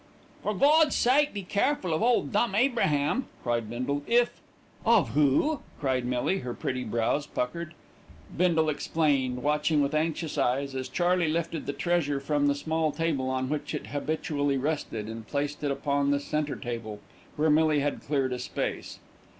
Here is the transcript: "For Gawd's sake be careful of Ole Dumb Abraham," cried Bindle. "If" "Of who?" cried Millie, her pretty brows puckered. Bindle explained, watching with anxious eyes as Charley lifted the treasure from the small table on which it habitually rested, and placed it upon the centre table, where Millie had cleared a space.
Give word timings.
"For 0.41 0.55
Gawd's 0.55 0.95
sake 0.95 1.31
be 1.31 1.43
careful 1.43 1.93
of 1.93 2.01
Ole 2.01 2.23
Dumb 2.23 2.55
Abraham," 2.55 3.27
cried 3.43 3.69
Bindle. 3.69 4.01
"If" 4.07 4.41
"Of 4.97 5.09
who?" 5.09 5.59
cried 5.79 6.05
Millie, 6.05 6.39
her 6.39 6.55
pretty 6.55 6.83
brows 6.83 7.27
puckered. 7.27 7.75
Bindle 8.35 8.67
explained, 8.67 9.43
watching 9.43 9.79
with 9.79 9.93
anxious 9.93 10.39
eyes 10.39 10.73
as 10.73 10.89
Charley 10.89 11.27
lifted 11.27 11.67
the 11.67 11.73
treasure 11.73 12.19
from 12.19 12.47
the 12.47 12.55
small 12.55 12.91
table 12.91 13.29
on 13.29 13.47
which 13.47 13.75
it 13.75 13.89
habitually 13.93 14.57
rested, 14.57 15.05
and 15.07 15.27
placed 15.27 15.63
it 15.63 15.69
upon 15.69 16.09
the 16.09 16.19
centre 16.19 16.55
table, 16.55 16.99
where 17.35 17.51
Millie 17.51 17.81
had 17.81 18.01
cleared 18.01 18.33
a 18.33 18.39
space. 18.39 18.97